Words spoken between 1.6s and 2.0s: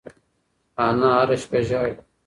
ژاړي.